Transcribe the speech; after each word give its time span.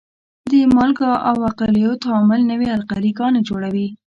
د 0.51 0.53
مالګو 0.75 1.11
او 1.29 1.35
القلیو 1.47 1.93
تعامل 2.03 2.41
نوې 2.51 2.67
القلي 2.77 3.11
ګانې 3.19 3.41
جوړوي. 3.49 3.87